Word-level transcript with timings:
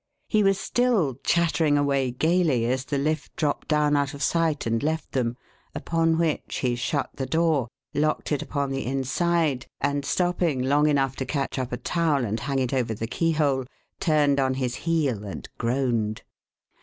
He 0.27 0.41
was 0.41 0.57
still 0.59 1.19
chattering 1.23 1.77
away 1.77 2.09
gayly 2.09 2.65
as 2.65 2.85
the 2.85 2.97
lift 2.97 3.35
dropped 3.35 3.67
down 3.67 3.95
out 3.95 4.15
of 4.15 4.23
sight 4.23 4.65
and 4.65 4.81
left 4.81 5.11
them, 5.11 5.37
upon 5.75 6.17
which 6.17 6.57
he 6.63 6.75
shut 6.75 7.11
the 7.17 7.27
door, 7.27 7.67
locked 7.93 8.31
it 8.31 8.41
upon 8.41 8.71
the 8.71 8.83
inside, 8.83 9.67
and 9.79 10.03
stopping 10.03 10.59
long 10.63 10.89
enough 10.89 11.15
to 11.17 11.25
catch 11.27 11.59
up 11.59 11.71
a 11.71 11.77
towel 11.77 12.25
and 12.25 12.39
hang 12.39 12.57
it 12.57 12.73
over 12.73 12.95
the 12.95 13.05
keyhole, 13.05 13.65
turned 13.99 14.39
on 14.39 14.55
his 14.55 14.73
heel 14.73 15.23
and 15.23 15.49
groaned. 15.59 16.23